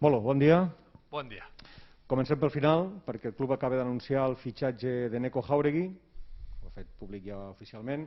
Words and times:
Molt 0.00 0.20
bon 0.20 0.38
dia. 0.38 0.58
Bon 1.10 1.28
dia. 1.28 1.46
Comencem 2.06 2.38
pel 2.38 2.52
final, 2.52 2.82
perquè 3.06 3.30
el 3.30 3.34
club 3.34 3.54
acaba 3.54 3.78
d'anunciar 3.78 4.26
el 4.28 4.36
fitxatge 4.36 5.08
de 5.08 5.20
Neko 5.20 5.40
Jauregui, 5.42 5.86
ho 5.88 6.68
ha 6.68 6.74
fet 6.74 6.90
públic 7.00 7.24
ja 7.30 7.38
oficialment. 7.48 8.04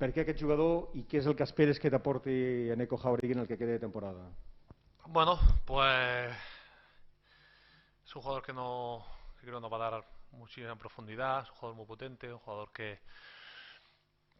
Per 0.00 0.08
què 0.10 0.24
aquest 0.24 0.42
jugador 0.42 0.96
i 0.98 1.04
què 1.06 1.20
és 1.20 1.28
el 1.30 1.36
que 1.38 1.46
esperes 1.46 1.78
que 1.78 1.92
t'aporti 1.94 2.34
a 2.74 2.76
Neko 2.76 2.98
Jauregui 2.98 3.36
en 3.36 3.44
el 3.44 3.46
que 3.46 3.58
quede 3.60 3.78
de 3.78 3.84
temporada? 3.86 4.26
Bueno, 5.06 5.38
pues 5.64 6.34
es 8.04 8.16
un 8.16 8.22
jugador 8.22 8.42
que 8.42 8.52
no 8.52 9.04
que 9.38 9.46
creo 9.46 9.60
nos 9.60 9.72
va 9.72 9.76
a 9.76 9.90
dar 9.90 10.04
muchísima 10.32 10.74
profundidad, 10.76 11.42
es 11.42 11.50
un 11.50 11.56
jugador 11.56 11.76
muy 11.76 11.86
potente, 11.86 12.32
un 12.32 12.40
jugador 12.40 12.72
que 12.72 12.98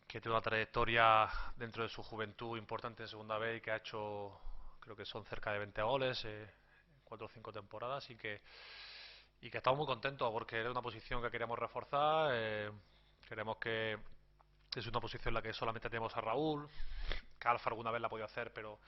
que 0.07 0.21
tiene 0.21 0.37
una 0.37 0.43
trayectoria 0.43 1.29
dentro 1.57 1.83
de 1.83 1.89
su 1.89 2.03
juventud 2.03 2.57
importante 2.59 3.03
en 3.03 3.09
Segunda 3.09 3.39
B 3.39 3.57
y 3.57 3.61
que 3.61 3.71
ha 3.71 3.77
hecho, 3.77 4.39
creo 4.85 4.95
que 4.95 5.05
son 5.05 5.25
cerca 5.25 5.53
de 5.53 5.59
20 5.59 5.83
goles 5.83 6.25
eh, 6.27 6.43
en 6.43 7.01
cuatro 7.05 7.27
o 7.27 7.31
cinco 7.31 7.53
temporadas 7.53 8.09
y 8.11 8.17
que 8.17 8.43
y 9.41 9.51
que 9.51 9.59
estamos 9.59 9.79
muy 9.79 9.87
contentos 9.87 10.31
porque 10.33 10.59
era 10.59 10.71
una 10.71 10.81
posición 10.81 11.21
que 11.23 11.31
queríamos 11.31 11.59
reforzar. 11.59 12.31
Eh, 12.33 12.71
queremos 13.29 13.59
que 13.59 13.99
es 14.75 14.87
una 14.87 15.01
posición 15.01 15.29
en 15.29 15.35
la 15.35 15.43
que 15.43 15.53
solamente 15.53 15.89
tenemos 15.91 16.17
a 16.17 16.21
Raúl, 16.21 16.67
que 17.39 17.49
alguna 17.49 17.91
vez 17.91 18.01
la 18.01 18.07
ha 18.07 18.11
podido 18.11 18.25
hacer, 18.25 18.53
pero 18.53 18.79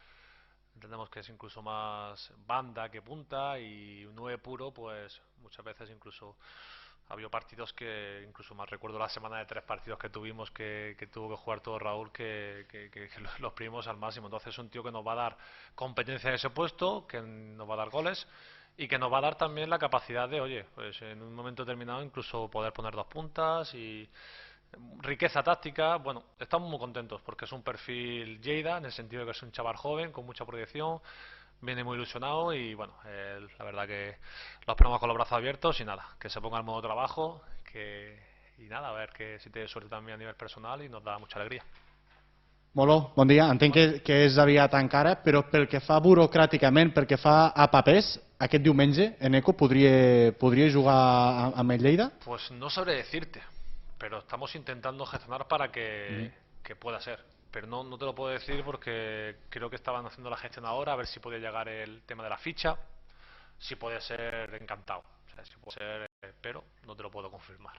entendemos 0.75 1.11
que 1.11 1.21
es 1.21 1.29
incluso 1.29 1.61
más 1.61 2.33
banda 2.47 2.91
que 2.91 3.03
punta 3.03 3.59
y 3.59 4.07
un 4.07 4.17
9 4.17 4.39
puro, 4.39 4.73
pues 4.73 5.21
muchas 5.43 5.65
veces 5.65 5.91
incluso 5.91 6.37
ha 7.09 7.13
habido 7.13 7.31
partidos 7.31 7.73
que, 7.73 8.25
incluso 8.27 8.55
más 8.55 8.69
recuerdo 8.69 8.99
la 8.99 9.09
semana 9.09 9.39
de 9.39 9.45
tres 9.45 9.63
partidos 9.63 9.99
que 9.99 10.11
tuvimos 10.11 10.51
que, 10.51 10.97
tuvo 11.13 11.31
que 11.31 11.37
jugar 11.37 11.61
todo 11.61 11.79
Raúl, 11.79 12.11
que, 12.11 12.67
los 13.39 13.53
primos 13.53 13.87
al 13.87 13.97
máximo. 13.97 14.27
Entonces 14.27 14.53
es 14.53 14.59
un 14.59 14.69
tío 14.69 14.83
que 14.83 14.91
nos 14.91 15.07
va 15.07 15.13
a 15.13 15.17
dar 15.17 15.37
competencia 15.75 16.29
en 16.29 16.35
ese 16.35 16.51
puesto, 16.51 17.07
que 17.07 17.21
nos 17.21 17.69
va 17.69 17.75
a 17.75 17.79
dar 17.79 17.91
goles 17.91 18.27
y 18.77 18.89
que 18.89 18.99
nos 18.99 19.13
va 19.13 19.19
a 19.19 19.23
dar 19.23 19.37
también 19.37 19.71
la 19.71 19.79
capacidad 19.79 20.29
de, 20.29 20.41
oye, 20.41 20.65
pues 20.75 21.01
en 21.03 21.23
un 21.23 21.35
momento 21.35 21.65
determinado 21.65 22.03
incluso 22.03 22.51
poder 22.51 22.73
poner 22.73 22.95
dos 22.95 23.07
puntas 23.07 23.73
y 23.75 24.09
riqueza 24.99 25.43
táctica. 25.43 25.97
Bueno, 25.97 26.25
estamos 26.39 26.69
muy 26.69 26.79
contentos 26.79 27.21
porque 27.23 27.45
es 27.45 27.53
un 27.53 27.63
perfil 27.63 28.41
Lleida, 28.41 28.79
en 28.79 28.87
el 28.87 28.93
sentido 28.93 29.21
de 29.21 29.27
que 29.27 29.37
es 29.37 29.43
un 29.43 29.53
chaval 29.53 29.77
joven, 29.77 30.13
con 30.13 30.27
mucha 30.27 30.45
proyección, 30.45 31.01
viene 31.61 31.85
muy 31.85 31.97
ilusionado 31.97 32.53
y 32.53 32.75
bueno, 32.75 32.95
la 33.05 33.65
verdad 33.65 33.87
que 33.87 34.17
lo 34.67 34.73
esperamos 34.73 34.99
con 35.01 35.09
los 35.09 35.17
brazos 35.17 35.35
abiertos 35.35 35.81
y 35.81 35.85
nada, 35.85 36.07
que 36.21 36.29
se 36.29 36.41
ponga 36.41 36.59
al 36.59 36.65
modo 36.65 36.83
trabajo 36.83 37.43
que, 37.71 38.19
y 38.59 38.65
nada, 38.65 38.89
a 38.89 38.93
ver 38.93 39.11
que 39.11 39.39
si 39.41 39.51
tiene 39.51 39.69
suerte 39.69 39.91
también 39.91 40.17
a 40.17 40.19
nivel 40.19 40.35
personal 40.35 40.83
y 40.83 40.89
nos 40.89 41.03
da 41.03 41.19
mucha 41.19 41.39
alegría. 41.39 41.65
Molo, 42.77 43.13
bon 43.17 43.27
dia. 43.27 43.47
Entenc 43.49 43.73
que, 43.73 43.85
que 44.05 44.17
és 44.27 44.35
aviat 44.37 44.75
encara, 44.77 45.15
però 45.25 45.41
pel 45.49 45.65
que 45.65 45.81
fa 45.81 45.97
burocràticament, 46.05 46.91
pel 46.93 47.07
que 47.09 47.17
fa 47.17 47.55
a 47.57 47.65
papers, 47.73 48.11
aquest 48.37 48.61
diumenge 48.67 49.15
Eneco 49.25 49.55
podria, 49.57 50.35
podria 50.37 50.69
jugar 50.75 50.97
amb 51.57 51.73
el 51.73 51.81
Lleida? 51.81 52.11
Pues 52.21 52.51
no 52.51 52.69
sabré 52.69 52.99
decirte, 52.99 53.41
pero 53.97 54.19
estamos 54.19 54.55
intentando 54.57 55.07
gestionar 55.07 55.49
para 55.49 55.71
que, 55.73 55.89
mm. 56.29 56.63
que 56.63 56.77
pueda 56.77 57.01
ser 57.01 57.25
pero 57.57 57.69
no, 57.69 57.83
no 57.83 57.97
te 57.97 58.05
lo 58.05 58.15
puedo 58.15 58.35
decir 58.35 58.63
porque 58.63 59.37
creo 59.49 59.71
que 59.71 59.77
estaban 59.77 60.05
haciendo 60.05 60.29
la 60.29 60.37
gestión 60.37 60.67
ahora, 60.67 60.93
a 60.93 60.97
ver 60.97 61.07
si 61.07 61.21
puede 61.21 61.41
llegar 61.41 61.67
el 61.71 62.03
tema 62.03 62.23
de 62.23 62.29
la 62.29 62.37
ficha, 62.37 62.77
si 63.59 63.77
puede 63.77 63.99
ser 64.03 64.53
encantado, 64.61 65.01
o 65.01 65.35
sea, 65.35 65.43
si 65.43 65.57
puede 65.57 65.79
ser, 65.79 66.11
pero 66.43 66.63
no 66.87 66.95
te 66.95 67.03
lo 67.03 67.11
puedo 67.11 67.31
confirmar. 67.31 67.73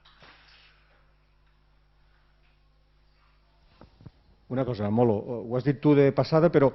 Una 4.48 4.64
cosa, 4.64 4.90
Molo, 4.90 5.14
ho 5.14 5.56
has 5.56 5.62
dit 5.62 5.78
tu 5.78 5.94
de 5.94 6.10
passada, 6.10 6.50
però 6.50 6.72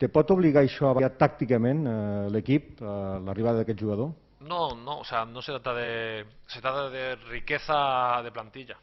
te 0.00 0.08
pot 0.08 0.32
obligar 0.32 0.62
això 0.64 0.88
a 0.88 0.94
variar 0.96 1.18
tàcticament 1.20 1.84
eh, 1.84 2.30
l'equip, 2.32 2.80
eh, 2.80 2.94
l'arribada 3.26 3.60
d'aquest 3.60 3.82
jugador? 3.84 4.14
No, 4.40 4.70
no, 4.72 5.00
o 5.00 5.04
sea, 5.04 5.26
no 5.26 5.42
se 5.42 5.52
trata 5.52 5.74
de 5.74 6.24
se 6.46 6.62
trata 6.62 6.88
de 6.88 7.14
riqueza 7.28 8.22
de 8.24 8.32
plantilla. 8.32 8.80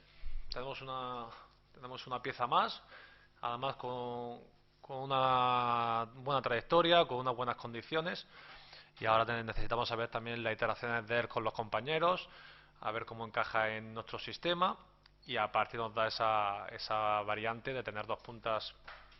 Tenemos 0.53 0.83
una 0.83 1.25
tenemos 1.73 2.05
una 2.05 2.21
pieza 2.21 2.45
más 2.45 2.79
además 3.41 3.75
con, 3.77 4.39
una 4.87 6.07
buena 6.15 6.41
trayectoria, 6.41 7.05
con 7.05 7.17
unas 7.17 7.35
buenas 7.35 7.55
condiciones. 7.55 8.25
Y 8.99 9.05
ahora 9.05 9.43
necesitamos 9.43 9.89
saber 9.89 10.09
también 10.09 10.43
las 10.43 10.53
iteraciones 10.53 11.07
de 11.07 11.19
él 11.19 11.27
con 11.27 11.43
los 11.43 11.53
compañeros, 11.53 12.29
a 12.81 12.91
ver 12.91 13.05
cómo 13.05 13.25
encaja 13.25 13.69
en 13.69 13.93
nuestro 13.93 14.19
sistema 14.19 14.77
y 15.25 15.37
a 15.37 15.51
partir 15.51 15.79
nos 15.79 15.93
da 15.93 16.07
esa, 16.07 16.67
esa 16.67 17.21
variante 17.23 17.73
de 17.73 17.83
tener 17.83 18.05
dos 18.05 18.19
puntas 18.19 18.73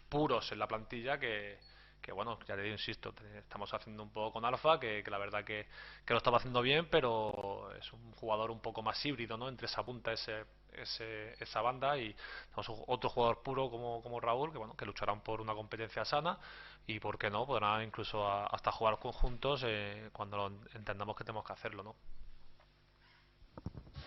puros 0.07 0.51
en 0.51 0.59
la 0.59 0.67
plantilla 0.67 1.19
que, 1.19 1.59
que 2.05 2.11
bueno, 2.11 2.37
ya 2.47 2.55
te 2.55 2.69
insisto, 2.69 3.15
estamos 3.35 3.73
haciendo 3.73 4.03
un 4.03 4.11
poco 4.11 4.33
con 4.33 4.45
Alfa, 4.45 4.79
que, 4.79 5.03
la 5.09 5.17
verdad 5.17 5.43
que, 5.43 5.65
lo 6.07 6.17
estaba 6.17 6.37
haciendo 6.37 6.61
bien, 6.61 6.87
pero 6.87 7.71
es 7.79 7.91
un 7.93 8.11
jugador 8.11 8.51
un 8.51 8.59
poco 8.59 8.83
más 8.83 9.03
híbrido, 9.03 9.37
¿no? 9.37 9.49
Entre 9.49 9.65
esa 9.65 9.83
punta, 9.83 10.13
ese, 10.13 10.45
esa 10.71 11.61
banda 11.63 11.97
y 11.97 12.15
tenemos 12.49 12.83
otro 12.85 13.09
jugador 13.09 13.41
puro 13.41 13.71
como, 13.71 14.03
como 14.03 14.19
Raúl, 14.19 14.51
que 14.51 14.59
bueno, 14.59 14.75
que 14.77 14.85
lucharán 14.85 15.21
por 15.21 15.41
una 15.41 15.55
competencia 15.55 16.05
sana 16.05 16.37
y 16.85 16.99
por 16.99 17.17
qué 17.17 17.31
no, 17.31 17.47
podrán 17.47 17.81
incluso 17.81 18.27
hasta 18.29 18.71
jugar 18.71 18.99
conjuntos 18.99 19.63
eh, 19.65 20.09
cuando 20.13 20.37
lo 20.37 20.47
entendamos 20.75 21.15
que 21.15 21.23
tenemos 21.23 21.43
que 21.43 21.53
hacerlo, 21.53 21.81
¿no? 21.81 21.95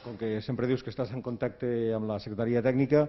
Com 0.04 0.16
que 0.18 0.38
sempre 0.42 0.68
dius 0.70 0.84
que 0.84 0.92
estàs 0.92 1.10
en 1.12 1.22
contacte 1.22 1.66
amb 1.96 2.08
la 2.10 2.18
secretaria 2.22 2.62
tècnica, 2.62 3.06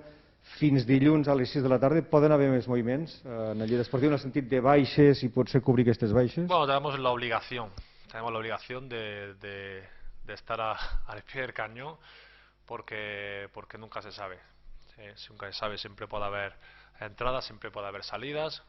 fins 0.57 0.85
dilluns 0.87 1.27
a 1.27 1.35
les 1.37 1.51
6 1.53 1.63
de 1.65 1.69
la 1.69 1.79
tarda 1.79 2.01
poden 2.09 2.33
haver 2.33 2.49
més 2.51 2.67
moviments 2.71 3.19
eh, 3.25 3.51
en 3.51 3.61
el 3.61 3.69
Lleida 3.69 3.85
Esportiu 3.85 4.09
en 4.09 4.17
el 4.17 4.23
sentit 4.23 4.47
de 4.49 4.61
baixes 4.63 5.23
i 5.23 5.29
potser 5.33 5.61
cobrir 5.61 5.85
aquestes 5.85 6.15
baixes? 6.15 6.47
Bueno, 6.47 6.65
tenemos 6.65 6.97
la 6.99 7.11
obligación, 7.11 7.69
tenemos 8.11 8.33
la 8.33 8.39
obligación 8.39 8.89
de, 8.89 9.35
de, 9.35 9.83
de 10.25 10.33
estar 10.33 10.59
a, 10.61 10.73
al 11.07 11.21
pie 11.23 11.41
del 11.41 11.53
cañón 11.53 11.97
porque, 12.65 13.49
porque 13.53 13.77
nunca 13.77 14.01
se 14.01 14.11
sabe. 14.11 14.39
nunca 15.29 15.51
se 15.51 15.59
sabe, 15.59 15.77
siempre 15.77 16.07
puede 16.07 16.25
haber 16.25 16.53
entradas, 16.99 17.45
siempre 17.45 17.71
puede 17.71 17.87
haber 17.87 18.03
salidas 18.03 18.63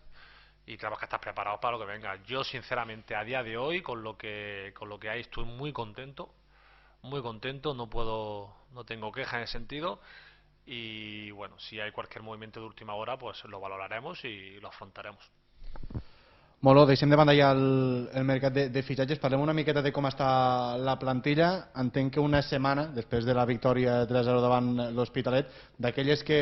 y 0.66 0.76
tenemos 0.76 0.98
que 0.98 1.06
estar 1.06 1.20
preparados 1.20 1.60
para 1.60 1.76
lo 1.76 1.84
que 1.84 1.91
venga. 1.91 2.16
Yo 2.25 2.44
sinceramente 2.44 3.14
a 3.14 3.25
día 3.25 3.42
de 3.42 3.56
hoy 3.56 3.82
con 3.82 4.03
lo 4.03 4.16
que 4.16 4.72
con 4.76 4.88
lo 4.88 4.98
que 4.98 5.09
hay 5.09 5.20
estoy 5.20 5.44
muy 5.44 5.72
contento, 5.72 6.30
muy 7.03 7.22
contento, 7.22 7.75
no 7.75 7.88
puedo 7.88 8.55
no 8.72 8.84
tengo 8.84 9.12
queja 9.12 9.38
en 9.38 9.44
ese 9.44 9.53
sentido 9.53 10.00
y 10.66 11.31
bueno, 11.33 11.59
si 11.59 11.81
hay 11.81 11.91
cualquier 11.91 12.22
movimiento 12.22 12.61
de 12.61 12.66
última 12.66 12.94
hora, 12.94 13.19
pues 13.19 13.44
lo 13.44 13.61
valoraremos 13.61 14.25
y 14.25 14.61
lo 14.61 14.69
afrontaremos. 14.69 15.28
Molt 16.60 16.77
bé, 16.77 16.91
deixem 16.93 17.09
de 17.09 17.16
banda 17.16 17.33
ja 17.33 17.55
el, 17.56 18.10
el 18.12 18.25
mercat 18.28 18.53
de, 18.53 18.66
de 18.69 18.83
fitxatges. 18.84 19.19
Parlem 19.19 19.41
una 19.41 19.55
miqueta 19.56 19.81
de 19.81 19.94
com 19.97 20.05
està 20.05 20.77
la 20.77 20.99
plantilla. 21.00 21.71
Entenc 21.81 22.12
que 22.12 22.21
una 22.21 22.43
setmana, 22.44 22.84
després 22.93 23.25
de 23.25 23.33
la 23.33 23.47
victòria 23.49 24.03
3-0 24.10 24.43
davant 24.44 24.69
l'Hospitalet, 24.93 25.49
d'aquelles 25.81 26.21
que 26.28 26.41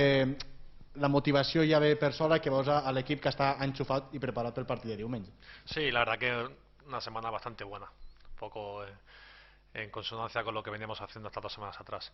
la 0.99 1.11
motivació 1.13 1.63
ja 1.71 1.79
ve 1.79 1.93
per 1.95 2.11
sola, 2.17 2.41
que 2.43 2.51
veus 2.51 2.67
a 2.67 2.91
l'equip 2.91 3.23
que 3.23 3.31
està 3.31 3.53
enxufat 3.63 4.11
i 4.19 4.19
preparat 4.19 4.59
pel 4.59 4.67
partit 4.67 4.91
de 4.91 4.99
diumenge. 4.99 5.31
Sí, 5.71 5.87
la 5.93 6.03
verdad 6.03 6.19
que 6.19 6.35
una 6.89 7.01
semana 7.01 7.31
bastante 7.31 7.63
buena. 7.63 7.87
Un 7.87 8.37
poco 8.43 8.83
eh, 8.83 8.91
en 9.75 9.91
consonancia 9.91 10.43
con 10.45 10.55
lo 10.55 10.62
que 10.62 10.71
veníamos 10.71 11.01
haciendo 11.01 11.29
estas 11.29 11.43
dos 11.43 11.53
semanas 11.53 11.81
atrás. 11.81 12.12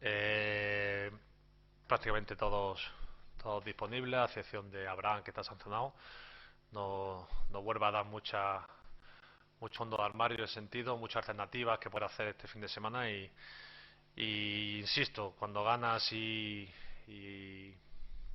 Eh, 0.00 1.10
prácticamente 1.86 2.36
todos, 2.36 2.80
todos 3.42 3.64
disponibles, 3.64 4.20
a 4.20 4.24
excepción 4.24 4.70
de 4.70 4.86
Abraham, 4.88 5.22
que 5.22 5.30
está 5.30 5.42
sancionado 5.42 5.94
no, 6.72 7.28
no 7.50 7.62
vuelva 7.62 7.88
a 7.88 7.92
dar 7.92 8.04
mucha 8.04 8.66
mucho 9.60 9.78
fondo 9.78 9.96
de 9.96 10.04
armario 10.04 10.38
en 10.38 10.44
ese 10.44 10.54
sentido, 10.54 10.96
muchas 10.96 11.16
alternativas 11.16 11.78
que 11.80 11.90
puede 11.90 12.06
hacer 12.06 12.28
este 12.28 12.46
fin 12.46 12.60
de 12.60 12.68
semana 12.68 13.10
y, 13.10 13.28
insisto, 14.78 15.34
cuando 15.38 15.64
ganas 15.64 16.12
y, 16.12 16.72
y, 17.08 17.74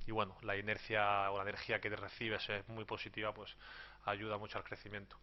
bueno, 0.08 0.36
la 0.42 0.56
inercia 0.56 1.30
o 1.30 1.38
la 1.38 1.44
energía 1.44 1.80
que 1.80 1.88
te 1.88 1.96
recibes 1.96 2.46
es 2.50 2.68
muy 2.68 2.84
positiva, 2.84 3.32
pues 3.32 3.56
ayuda 4.04 4.36
mucho 4.36 4.58
al 4.58 4.64
crecimiento. 4.64 5.16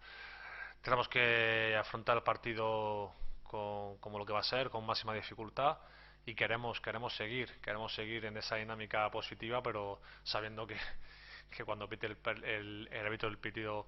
Tenemos 0.81 1.07
que 1.07 1.75
afrontar 1.79 2.17
el 2.17 2.23
partido 2.23 3.13
con, 3.43 3.97
como 3.97 4.17
lo 4.17 4.25
que 4.25 4.33
va 4.33 4.39
a 4.39 4.43
ser, 4.43 4.69
con 4.69 4.85
máxima 4.85 5.13
dificultad 5.13 5.77
y 6.25 6.35
queremos, 6.35 6.79
queremos 6.81 7.15
seguir, 7.15 7.51
queremos 7.61 7.93
seguir 7.93 8.25
en 8.25 8.37
esa 8.37 8.55
dinámica 8.55 9.09
positiva, 9.11 9.61
pero 9.61 10.01
sabiendo 10.23 10.65
que, 10.67 10.75
que 11.55 11.63
cuando 11.63 11.87
pite 11.87 12.07
el, 12.07 12.17
el, 12.43 12.89
el 12.91 13.05
árbitro 13.05 13.29
del 13.29 13.37
pitido 13.37 13.87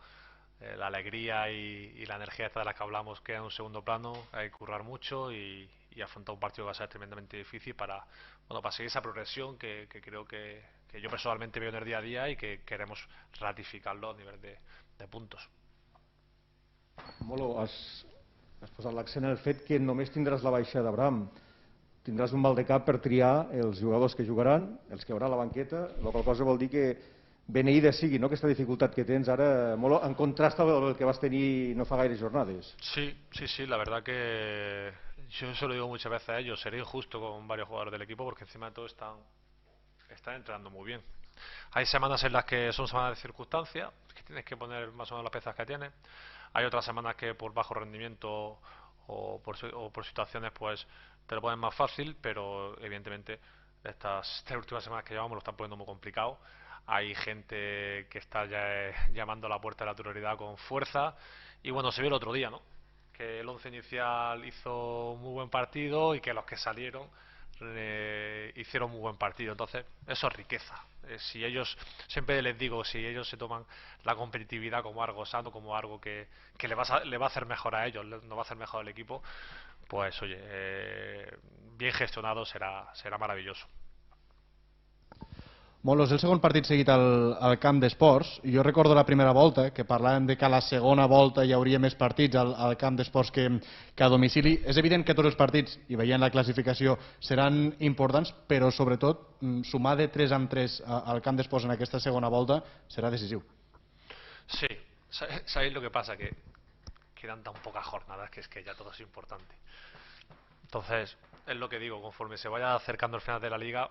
eh, 0.63 0.77
la 0.77 0.87
alegría 0.87 1.49
y, 1.49 2.05
la 2.05 2.15
energía 2.15 2.45
esta 2.47 2.59
de 2.61 2.65
la 2.65 2.73
que 2.73 2.83
hablamos 2.83 3.19
queda 3.21 3.37
en 3.37 3.43
un 3.43 3.51
segundo 3.51 3.83
plano, 3.83 4.13
hay 4.31 4.49
que 4.49 4.55
currar 4.55 4.83
mucho 4.83 5.31
y, 5.31 5.69
afrontar 6.01 6.33
un 6.33 6.39
partido 6.39 6.63
que 6.63 6.67
va 6.67 6.71
a 6.71 6.75
ser 6.75 6.87
tremendamente 6.87 7.37
difícil 7.37 7.75
para, 7.75 8.03
bueno, 8.47 8.61
para 8.61 8.71
seguir 8.71 8.87
esa 8.87 9.01
progresión 9.01 9.57
que, 9.57 9.87
creo 10.03 10.25
que, 10.25 10.63
yo 11.01 11.09
personalmente 11.09 11.59
veo 11.59 11.69
en 11.69 11.75
el 11.75 11.85
día 11.85 11.97
a 11.97 12.01
día 12.01 12.29
y 12.29 12.35
que 12.35 12.61
queremos 12.65 13.07
ratificarlo 13.39 14.11
a 14.11 14.13
nivel 14.15 14.39
de, 14.41 14.57
puntos. 15.07 15.49
Molo, 17.27 17.55
has, 17.61 17.73
has 18.61 18.71
posat 18.75 18.93
l'accent 18.95 19.25
en 19.25 19.31
el 19.31 19.41
fet 19.41 19.63
que 19.67 19.79
només 19.79 20.11
tindràs 20.13 20.43
la 20.43 20.53
baixa 20.53 20.83
d'Abraham. 20.83 21.25
Tindràs 22.03 22.33
un 22.35 22.43
mal 22.43 22.55
de 22.55 22.65
cap 22.67 22.83
per 22.85 22.97
triar 22.99 23.47
els 23.55 23.79
jugadors 23.79 24.15
que 24.15 24.27
jugaran, 24.27 24.73
els 24.91 25.05
que 25.05 25.13
haurà 25.15 25.29
a 25.29 25.33
la 25.33 25.39
banqueta, 25.39 25.87
la 26.03 26.11
qual 26.11 26.25
cosa 26.27 26.47
vol 26.47 26.59
dir 26.59 26.69
que 26.73 26.87
beneïda 27.47 27.91
sigui 27.95 28.19
no? 28.19 28.27
aquesta 28.27 28.47
dificultat 28.47 28.93
que 28.95 29.05
tens 29.07 29.29
ara, 29.31 29.75
molt 29.79 30.03
en 30.03 30.15
contrast 30.15 30.59
amb 30.63 30.71
el 30.73 30.95
que 30.99 31.07
vas 31.07 31.19
tenir 31.19 31.75
no 31.75 31.87
fa 31.87 31.99
gaire 32.03 32.19
jornades. 32.19 32.73
Sí, 32.93 33.09
sí, 33.31 33.47
sí, 33.47 33.65
la 33.67 33.77
verdad 33.77 34.03
que 34.03 34.91
yo 35.39 35.53
se 35.55 35.67
lo 35.67 35.73
digo 35.73 35.87
muchas 35.87 36.11
veces 36.11 36.29
a 36.29 36.39
ellos, 36.39 36.61
sería 36.61 36.79
injusto 36.79 37.19
con 37.19 37.47
varios 37.47 37.67
jugadores 37.67 37.91
del 37.91 38.01
equipo 38.01 38.23
porque 38.23 38.43
encima 38.43 38.67
de 38.67 38.75
todo 38.75 38.85
están, 38.85 39.15
están 40.09 40.35
entrenando 40.35 40.69
muy 40.69 40.85
bien. 40.85 41.01
Hay 41.71 41.85
semanas 41.85 42.23
en 42.23 42.33
las 42.33 42.45
que 42.45 42.71
son 42.71 42.87
semanas 42.87 43.17
de 43.17 43.21
circunstancia, 43.21 43.89
que 44.13 44.23
tienes 44.23 44.45
que 44.45 44.55
poner 44.55 44.91
más 44.91 45.11
o 45.11 45.15
menos 45.15 45.25
las 45.25 45.31
piezas 45.31 45.55
que 45.55 45.65
tienes. 45.65 45.91
Hay 46.53 46.65
otras 46.65 46.85
semanas 46.85 47.15
que 47.15 47.33
por 47.33 47.53
bajo 47.53 47.73
rendimiento 47.73 48.59
o 49.07 49.41
por, 49.43 49.57
o 49.73 49.91
por 49.91 50.05
situaciones 50.05 50.51
pues 50.51 50.87
te 51.27 51.35
lo 51.35 51.41
ponen 51.41 51.59
más 51.59 51.75
fácil, 51.75 52.15
pero 52.21 52.77
evidentemente 52.79 53.39
estas 53.83 54.43
tres 54.45 54.59
últimas 54.59 54.83
semanas 54.83 55.03
que 55.03 55.13
llevamos 55.13 55.31
lo 55.31 55.39
están 55.39 55.55
poniendo 55.55 55.75
muy 55.75 55.85
complicado. 55.85 56.39
Hay 56.85 57.15
gente 57.15 58.07
que 58.09 58.17
está 58.17 58.45
ya 58.45 58.89
eh, 58.89 58.95
llamando 59.13 59.47
a 59.47 59.49
la 59.49 59.59
puerta 59.59 59.83
de 59.83 59.91
la 59.91 59.95
titularidad 59.95 60.37
con 60.37 60.57
fuerza. 60.57 61.15
Y 61.61 61.71
bueno, 61.71 61.91
se 61.91 62.01
vio 62.01 62.09
el 62.09 62.13
otro 62.13 62.33
día, 62.33 62.49
¿no? 62.49 62.61
Que 63.13 63.39
el 63.39 63.47
once 63.47 63.69
inicial 63.69 64.43
hizo 64.45 65.17
muy 65.19 65.33
buen 65.33 65.49
partido 65.49 66.13
y 66.15 66.21
que 66.21 66.33
los 66.33 66.45
que 66.45 66.57
salieron 66.57 67.07
eh, 67.65 68.51
hicieron 68.55 68.91
muy 68.91 68.99
buen 68.99 69.17
partido. 69.17 69.51
Entonces, 69.51 69.85
eso 70.07 70.27
es 70.27 70.33
riqueza. 70.33 70.75
Eh, 71.07 71.17
si 71.19 71.43
ellos, 71.43 71.77
siempre 72.07 72.41
les 72.41 72.57
digo, 72.57 72.83
si 72.83 73.05
ellos 73.05 73.27
se 73.27 73.37
toman 73.37 73.65
la 74.03 74.15
competitividad 74.15 74.83
como 74.83 75.03
algo 75.03 75.25
sano, 75.25 75.51
como 75.51 75.75
algo 75.75 75.99
que, 75.99 76.27
que 76.57 76.67
le, 76.67 76.75
va 76.75 76.83
a, 76.83 77.03
le 77.03 77.17
va 77.17 77.25
a 77.25 77.29
hacer 77.29 77.45
mejor 77.45 77.75
a 77.75 77.85
ellos, 77.87 78.05
no 78.05 78.35
va 78.35 78.41
a 78.41 78.45
hacer 78.45 78.57
mejor 78.57 78.81
al 78.81 78.87
equipo, 78.87 79.21
pues 79.87 80.21
oye, 80.21 80.37
eh, 80.39 81.37
bien 81.77 81.93
gestionado 81.93 82.45
serà, 82.45 82.93
serà 82.95 83.17
maravilloso. 83.17 83.67
Molt, 85.83 86.05
és 86.05 86.13
el 86.15 86.19
segon 86.21 86.39
partit 86.39 86.63
seguit 86.63 86.87
al, 86.87 87.01
al 87.43 87.57
camp 87.59 87.81
d'esports. 87.83 88.37
Jo 88.47 88.63
recordo 88.63 88.95
la 88.95 89.03
primera 89.03 89.33
volta, 89.35 89.65
que 89.75 89.83
parlàvem 89.83 90.29
de 90.29 90.37
que 90.39 90.45
a 90.47 90.49
la 90.53 90.61
segona 90.63 91.03
volta 91.11 91.43
hi 91.43 91.51
hauria 91.51 91.79
més 91.83 91.97
partits 91.99 92.37
al, 92.39 92.53
al 92.55 92.77
camp 92.79 92.95
d'esports 92.95 93.33
que, 93.35 93.49
que 93.91 94.05
a 94.05 94.07
domicili. 94.07 94.53
És 94.63 94.79
evident 94.79 95.03
que 95.03 95.11
tots 95.17 95.27
els 95.27 95.35
partits, 95.35 95.75
i 95.91 95.99
veient 95.99 96.23
la 96.23 96.29
classificació, 96.31 96.95
seran 97.19 97.65
importants, 97.83 98.31
però 98.47 98.69
sobretot 98.71 99.25
mm, 99.41 99.65
sumar 99.67 99.97
de 99.99 100.07
3 100.13 100.35
en 100.37 100.45
3 100.53 100.77
al 100.87 101.19
camp 101.25 101.41
d'esports 101.41 101.67
en 101.67 101.75
aquesta 101.75 101.99
segona 101.99 102.31
volta 102.31 102.61
serà 102.87 103.11
decisiu. 103.11 103.43
Sí, 104.47 104.69
sabéis 105.11 105.73
lo 105.75 105.81
que 105.83 105.91
pasa, 105.91 106.15
que 106.15 106.31
quedan 107.13 107.43
tan 107.43 107.59
pocas 107.59 107.83
jornadas 107.85 108.29
que 108.29 108.39
es 108.39 108.47
que 108.47 108.63
ya 108.63 108.73
todo 108.75 108.91
es 108.91 109.01
importante. 109.01 109.59
Entonces, 110.63 111.17
es 111.45 111.57
lo 111.57 111.67
que 111.67 111.77
digo, 111.77 112.01
conforme 112.01 112.37
se 112.37 112.47
vaya 112.47 112.73
acercando 112.73 113.17
el 113.17 113.21
final 113.21 113.41
de 113.41 113.49
la 113.49 113.57
liga, 113.57 113.89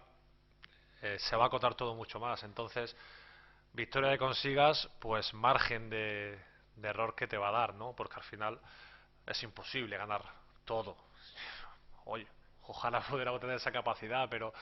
eh, 1.02 1.18
se 1.18 1.36
va 1.36 1.44
a 1.44 1.46
acotar 1.48 1.74
todo 1.74 1.94
mucho 1.94 2.18
más. 2.18 2.42
Entonces, 2.42 2.96
victoria 3.72 4.10
que 4.12 4.18
consigas, 4.18 4.88
pues 5.00 5.34
margen 5.34 5.90
de, 5.90 6.38
error 6.82 7.14
que 7.14 7.26
te 7.26 7.36
va 7.36 7.48
a 7.48 7.52
dar, 7.52 7.74
¿no? 7.74 7.94
Porque 7.94 8.16
al 8.16 8.24
final 8.24 8.60
es 9.26 9.42
imposible 9.42 9.96
ganar 9.96 10.22
todo. 10.64 10.96
Oye, 12.04 12.26
ojalá 12.62 13.00
pudiéramos 13.08 13.40
tener 13.40 13.56
esa 13.56 13.72
capacidad, 13.72 14.28
pero 14.28 14.52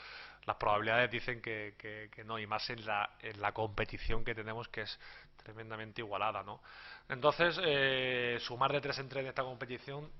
las 0.44 0.56
probabilidades 0.56 1.10
dicen 1.10 1.40
que, 1.42 2.10
no, 2.25 2.38
y 2.38 2.46
más 2.46 2.69
en 2.70 2.84
la, 2.87 3.10
en 3.20 3.40
la 3.40 3.52
competición 3.52 4.25
que 4.25 4.34
tenemos, 4.34 4.69
que 4.69 4.82
es 4.82 4.98
tremendamente 5.37 6.00
igualada, 6.00 6.42
¿no? 6.42 6.60
Entonces, 7.08 7.58
eh, 7.62 8.38
sumar 8.40 8.72
de 8.72 8.81
tres 8.81 8.98
en 8.98 9.08
tres 9.08 9.22
en 9.22 9.28
esta 9.28 9.42
competición 9.42 10.10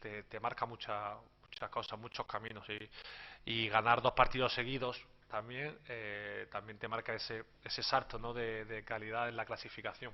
te, 0.00 0.40
marca 0.40 0.66
mucha, 0.66 1.16
muchas 1.42 1.70
cosas, 1.70 1.98
muchos 1.98 2.26
caminos 2.26 2.64
y, 3.44 3.68
ganar 3.68 4.02
dos 4.02 4.12
partidos 4.12 4.52
seguidos 4.52 5.02
también 5.28 5.78
eh, 5.88 6.48
también 6.50 6.78
te 6.78 6.88
marca 6.88 7.14
ese, 7.14 7.44
ese 7.62 7.82
salto 7.82 8.18
¿no? 8.18 8.32
de, 8.32 8.82
calidad 8.86 9.28
en 9.28 9.36
la 9.36 9.44
clasificación. 9.44 10.12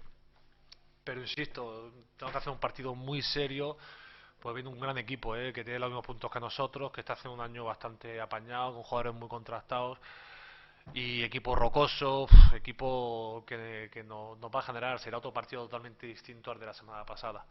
Pero 1.04 1.20
insisto, 1.20 1.92
tengo 2.16 2.32
que 2.32 2.38
hacer 2.38 2.52
un 2.52 2.58
partido 2.58 2.94
muy 2.94 3.22
serio, 3.22 3.76
pues 4.40 4.54
viene 4.54 4.70
un 4.70 4.80
gran 4.80 4.98
equipo 4.98 5.36
¿eh? 5.36 5.52
que 5.52 5.64
tiene 5.64 5.78
los 5.78 5.90
mismos 5.90 6.06
puntos 6.06 6.30
que 6.30 6.40
nosotros, 6.40 6.90
que 6.92 7.00
está 7.00 7.12
haciendo 7.14 7.34
un 7.34 7.40
año 7.40 7.64
bastante 7.64 8.20
apañado, 8.20 8.74
con 8.74 8.82
jugadores 8.82 9.14
muy 9.14 9.28
contrastados 9.28 9.98
y 10.92 11.22
equipo 11.22 11.54
rocoso, 11.54 12.26
equipo 12.54 13.44
que, 13.46 13.90
que 13.92 14.02
nos, 14.02 14.38
nos 14.38 14.50
va 14.50 14.60
a 14.60 14.62
generar, 14.62 14.98
será 14.98 15.18
otro 15.18 15.32
partido 15.32 15.62
totalmente 15.64 16.06
distinto 16.06 16.50
al 16.50 16.58
de 16.58 16.66
la 16.66 16.74
semana 16.74 17.04
pasada 17.04 17.44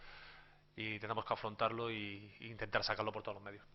y 0.75 0.99
tenemos 0.99 1.25
que 1.25 1.33
afrontarlo 1.33 1.91
y 1.91 2.35
intentar 2.41 2.83
sacarlo 2.83 3.11
por 3.11 3.21
todos 3.23 3.35
los 3.35 3.43
medios. 3.43 3.65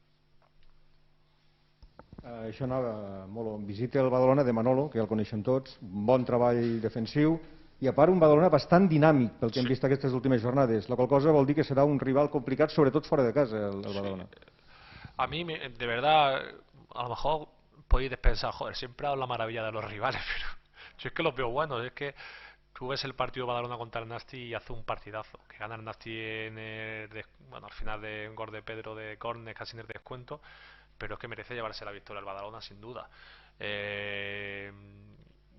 Uh, 2.23 2.49
això 2.49 2.67
anava 2.67 3.27
molt. 3.31 3.63
Visita 3.67 4.01
el 4.03 4.11
Badalona 4.11 4.45
de 4.45 4.53
Manolo, 4.53 4.89
que 4.91 4.99
ja 4.99 5.05
el 5.05 5.11
coneixem 5.11 5.43
tots, 5.47 5.79
un 5.85 6.07
bon 6.09 6.27
treball 6.27 6.81
defensiu, 6.83 7.39
i 7.79 7.87
a 7.87 7.95
part 7.95 8.11
un 8.11 8.19
Badalona 8.19 8.51
bastant 8.51 8.89
dinàmic 8.91 9.37
pel 9.39 9.53
que 9.53 9.61
sí. 9.61 9.63
hem 9.63 9.71
vist 9.71 9.85
aquestes 9.87 10.15
últimes 10.17 10.43
jornades, 10.43 10.89
la 10.91 10.97
qual 10.99 11.09
cosa 11.09 11.35
vol 11.35 11.47
dir 11.47 11.55
que 11.61 11.67
serà 11.67 11.85
un 11.87 12.01
rival 12.03 12.31
complicat, 12.31 12.75
sobretot 12.75 13.07
fora 13.07 13.23
de 13.23 13.35
casa, 13.37 13.69
el, 13.69 13.85
el 13.85 13.95
Badalona. 13.95 14.27
Sí. 14.33 14.57
A 15.19 15.27
mí, 15.27 15.45
de 15.45 15.87
verdad, 15.87 16.43
a 16.95 17.03
lo 17.03 17.09
mejor 17.09 17.49
podéis 17.89 18.17
pensar, 18.19 18.53
joder, 18.53 18.77
siempre 18.77 19.07
hablo 19.07 19.21
la 19.21 19.27
maravilla 19.27 19.65
de 19.65 19.73
los 19.73 19.85
rivales, 19.85 20.21
pero 20.35 20.59
yo 20.99 21.09
es 21.09 21.15
que 21.15 21.23
los 21.23 21.35
veo 21.35 21.51
buenos, 21.51 21.85
es 21.85 21.93
que 21.93 22.15
tú 22.73 22.89
ves 22.89 23.05
el 23.05 23.15
partido 23.15 23.47
de 23.47 23.53
Badalona 23.53 23.77
contra 23.77 24.01
el 24.01 24.09
Nasti 24.09 24.37
y 24.37 24.55
hace 24.55 24.73
un 24.73 24.85
partidazo. 24.85 25.39
Que 25.49 25.59
gana 25.59 25.75
el 25.75 25.85
Nasti 25.85 26.17
en 26.17 26.59
el, 26.59 27.25
bueno, 27.51 27.67
al 27.67 27.73
final 27.73 28.01
de 28.01 28.29
un 28.29 28.37
gol 28.37 28.53
de 28.53 28.63
Pedro 28.63 28.95
de 28.95 29.17
Cornes, 29.19 29.55
casi 29.57 29.77
en 29.77 29.81
el 29.81 29.87
descuento. 29.87 30.41
Pero 30.99 31.15
es 31.15 31.21
que 31.21 31.29
merece 31.29 31.55
llevarse 31.55 31.85
la 31.85 31.93
victoria 31.93 32.19
el 32.19 32.27
Badalona, 32.27 32.61
sin 32.61 32.81
duda. 32.81 33.09
Eh, 33.59 34.73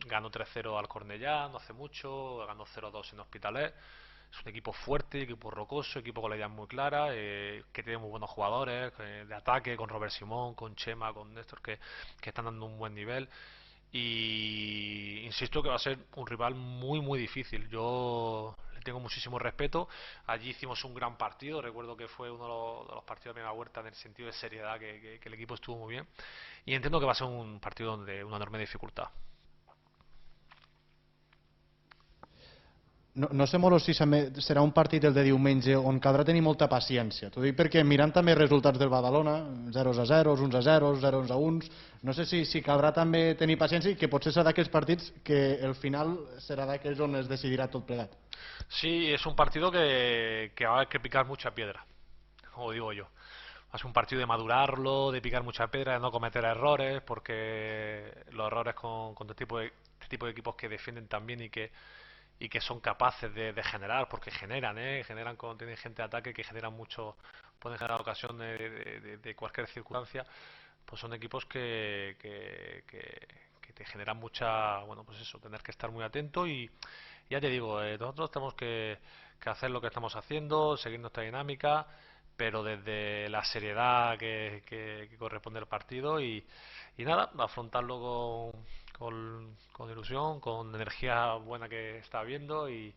ganó 0.05 0.29
3-0 0.29 0.77
al 0.77 0.87
Cornellá 0.87 1.47
no 1.47 1.57
hace 1.57 1.73
mucho, 1.73 2.37
ganó 2.45 2.65
0-2 2.65 3.13
en 3.13 3.19
Hospitalet. 3.21 3.75
Es 4.31 4.41
un 4.41 4.49
equipo 4.49 4.71
fuerte, 4.73 5.23
equipo 5.23 5.49
rocoso, 5.49 5.99
equipo 5.99 6.21
con 6.21 6.29
la 6.29 6.35
idea 6.35 6.47
muy 6.47 6.67
clara, 6.67 7.07
eh, 7.11 7.63
que 7.73 7.81
tiene 7.81 7.97
muy 7.97 8.09
buenos 8.09 8.29
jugadores 8.29 8.93
eh, 8.99 9.25
de 9.27 9.35
ataque, 9.35 9.75
con 9.75 9.89
Robert 9.89 10.11
Simón, 10.11 10.53
con 10.53 10.75
Chema, 10.75 11.11
con 11.13 11.33
Néstor, 11.33 11.61
que, 11.61 11.79
que 12.21 12.29
están 12.29 12.45
dando 12.45 12.65
un 12.65 12.77
buen 12.77 12.93
nivel 12.93 13.27
y 13.91 15.21
insisto 15.25 15.63
que 15.63 15.69
va 15.69 15.75
a 15.75 15.79
ser 15.79 15.97
un 16.15 16.27
rival 16.27 16.53
muy 16.55 17.01
muy 17.01 17.19
difícil. 17.19 17.67
Yo 17.69 18.55
tengo 18.79 18.99
muchísimo 18.99 19.39
respeto. 19.39 19.87
Allí 20.25 20.49
hicimos 20.49 20.83
un 20.83 20.93
gran 20.93 21.17
partido, 21.17 21.61
recuerdo 21.61 21.95
que 21.95 22.07
fue 22.07 22.31
uno 22.31 22.85
de 22.87 22.95
los, 22.95 23.03
partidos 23.03 23.35
de 23.35 23.43
la 23.43 23.51
Huerta 23.51 23.81
en 23.81 23.87
el 23.87 23.95
sentido 23.95 24.27
de 24.27 24.33
seriedad 24.33 24.79
que, 24.79 25.19
que 25.21 25.29
el 25.29 25.33
equipo 25.33 25.55
estuvo 25.55 25.77
muy 25.77 25.93
bien 25.93 26.07
y 26.65 26.73
entiendo 26.73 26.99
que 26.99 27.05
va 27.05 27.13
a 27.13 27.15
ser 27.15 27.27
un 27.27 27.59
partido 27.59 27.97
de 28.03 28.23
una 28.23 28.37
enorme 28.37 28.59
dificultad. 28.59 29.09
No, 33.19 33.27
no 33.35 33.45
sé 33.47 33.59
molt 33.59 33.81
si 33.83 33.93
serà 33.93 34.61
un 34.63 34.71
partit 34.71 35.03
el 35.03 35.13
de 35.15 35.25
diumenge 35.27 35.75
on 35.75 35.99
caldrà 35.99 36.23
tenir 36.27 36.41
molta 36.45 36.69
paciència. 36.71 37.29
T'ho 37.33 37.43
dic 37.43 37.57
perquè 37.57 37.83
mirant 37.83 38.13
també 38.15 38.35
resultats 38.37 38.79
del 38.79 38.91
Badalona, 38.91 39.35
0 39.75 39.93
a 39.93 40.05
0, 40.07 40.35
1 40.47 40.57
a 40.57 40.63
0, 40.69 40.93
0 41.01 41.21
a 41.27 41.39
1, 41.49 41.71
no 42.07 42.15
sé 42.15 42.25
si, 42.25 42.45
si 42.47 42.63
caldrà 42.63 42.93
també 42.95 43.35
tenir 43.35 43.59
paciència 43.59 43.91
i 43.91 43.99
que 43.99 44.07
potser 44.11 44.31
serà 44.31 44.49
d'aquells 44.49 44.71
partits 44.71 45.11
que 45.27 45.59
el 45.67 45.75
final 45.75 46.15
serà 46.45 46.67
d'aquells 46.69 47.03
on 47.03 47.19
es 47.19 47.27
decidirà 47.27 47.67
tot 47.67 47.85
plegat. 47.87 48.15
Sí, 48.69 49.11
es 49.11 49.25
un 49.25 49.35
partido 49.35 49.71
que, 49.71 50.51
que 50.55 50.65
va 50.65 50.71
a 50.71 50.75
haber 50.77 50.87
que 50.87 50.99
picar 50.99 51.25
mucha 51.27 51.51
piedra, 51.51 51.85
como 52.53 52.71
digo 52.71 52.93
yo. 52.93 53.09
Es 53.73 53.83
un 53.83 53.93
partido 53.93 54.19
de 54.19 54.25
madurarlo, 54.25 55.11
de 55.11 55.21
picar 55.21 55.43
mucha 55.43 55.67
piedra, 55.67 55.93
de 55.93 55.99
no 55.99 56.09
cometer 56.09 56.43
errores, 56.43 57.01
porque 57.03 58.25
los 58.31 58.47
errores 58.47 58.73
con, 58.73 59.13
con 59.13 59.27
este, 59.27 59.45
tipo 59.45 59.59
de, 59.59 59.67
este 59.99 60.07
tipo 60.09 60.25
de 60.25 60.31
equipos 60.31 60.55
que 60.55 60.69
defienden 60.69 61.07
también 61.07 61.41
y 61.41 61.49
que 61.49 61.69
y 62.39 62.47
que 62.47 62.61
son 62.61 62.79
capaces 62.79 63.33
de, 63.33 63.53
generar, 63.63 64.07
porque 64.07 64.31
generan, 64.31 64.77
¿eh? 64.77 65.03
generan 65.03 65.35
cuando 65.35 65.57
tienen 65.57 65.75
gente 65.75 66.01
de 66.01 66.05
ataque 66.05 66.33
que 66.33 66.43
generan 66.43 66.73
mucho, 66.73 67.17
pueden 67.59 67.77
generar 67.77 67.99
ocasión 67.99 68.37
de, 68.37 69.35
cualquier 69.35 69.67
circunstancia, 69.67 70.25
pues 70.85 71.01
son 71.01 71.13
equipos 71.13 71.45
que, 71.45 72.15
que, 72.19 72.83
que, 72.87 73.73
te 73.73 73.85
generan 73.85 74.17
mucha, 74.17 74.79
bueno, 74.79 75.03
pues 75.05 75.21
eso, 75.21 75.39
tener 75.39 75.61
que 75.61 75.71
estar 75.71 75.91
muy 75.91 76.03
atento 76.03 76.47
y 76.47 76.69
ya 77.29 77.39
te 77.39 77.47
digo, 77.47 77.81
eh, 77.81 77.97
nosotros 77.97 78.31
tenemos 78.31 78.53
que, 78.55 78.97
hacer 79.45 79.69
lo 79.71 79.79
que 79.79 79.87
estamos 79.87 80.15
haciendo, 80.15 80.75
seguir 80.75 80.99
nuestra 80.99 81.23
dinámica, 81.23 81.87
pero 82.35 82.63
desde 82.63 83.29
la 83.29 83.43
seriedad 83.43 84.17
que, 84.17 85.09
corresponde 85.19 85.59
al 85.59 85.67
partido 85.67 86.19
y, 86.19 86.45
y 86.97 87.03
nada, 87.03 87.31
afrontarlo 87.37 88.51
con 88.51 88.65
con, 88.99 89.55
con, 89.71 89.89
ilusión, 89.89 90.39
con 90.41 90.75
energía 90.75 91.33
buena 91.35 91.69
que 91.69 91.97
está 91.97 92.19
habiendo 92.19 92.69
y, 92.69 92.93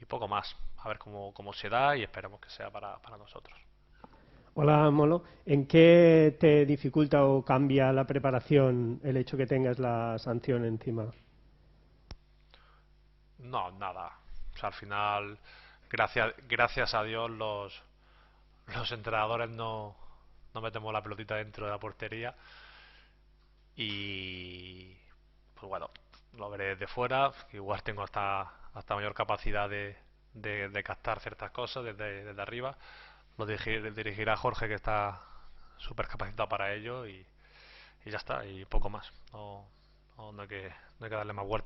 y 0.00 0.04
poco 0.06 0.28
más. 0.28 0.56
A 0.78 0.88
ver 0.88 0.98
cómo, 0.98 1.34
cómo, 1.34 1.52
se 1.52 1.68
da 1.68 1.96
y 1.96 2.02
esperemos 2.02 2.40
que 2.40 2.48
sea 2.48 2.70
para, 2.70 2.96
para 2.98 3.18
nosotros. 3.18 3.58
Hola 4.54 4.90
Molo, 4.90 5.24
¿en 5.46 5.66
qué 5.66 6.36
te 6.38 6.66
dificulta 6.66 7.24
o 7.24 7.44
cambia 7.44 7.92
la 7.92 8.06
preparación 8.06 9.00
el 9.02 9.16
hecho 9.16 9.36
que 9.36 9.46
tengas 9.46 9.78
la 9.78 10.18
sanción 10.18 10.64
encima? 10.64 11.10
No, 13.38 13.70
nada. 13.72 14.18
O 14.54 14.58
sea, 14.58 14.68
al 14.68 14.74
final, 14.74 15.38
gracias, 15.90 16.34
gracias 16.48 16.94
a 16.94 17.02
Dios, 17.02 17.30
los, 17.30 17.82
los 18.76 18.92
entrenadores 18.92 19.50
no, 19.50 19.96
no 20.54 20.60
metemos 20.60 20.92
la 20.92 21.02
pelotita 21.02 21.36
dentro 21.36 21.64
de 21.64 21.72
la 21.72 21.78
portería 21.78 22.34
y, 23.74 24.96
pues 25.62 25.70
bueno, 25.70 25.90
lo 26.36 26.50
veré 26.50 26.74
de 26.74 26.88
fuera, 26.88 27.30
igual 27.52 27.84
tengo 27.84 28.02
hasta, 28.02 28.52
hasta 28.74 28.96
mayor 28.96 29.14
capacidad 29.14 29.70
de, 29.70 29.96
de, 30.34 30.82
captar 30.82 31.20
ciertas 31.20 31.52
cosas 31.52 31.84
desde, 31.84 32.24
desde 32.24 32.42
arriba. 32.42 32.76
Lo 33.38 33.46
dirigir, 33.46 33.94
dirigirá 33.94 34.36
Jorge, 34.36 34.66
que 34.66 34.74
está 34.74 35.22
súper 35.76 36.08
capacitado 36.08 36.48
para 36.48 36.74
ello, 36.74 37.06
y, 37.06 37.24
y, 38.04 38.10
ya 38.10 38.16
está, 38.16 38.44
y 38.44 38.64
poco 38.64 38.90
más. 38.90 39.12
No, 39.32 39.64
no, 40.16 40.42
hay, 40.42 40.48
que, 40.48 40.68
no 40.98 41.04
hay 41.06 41.10
que 41.10 41.16
darle 41.16 41.32
más 41.32 41.46
vueltas. 41.46 41.60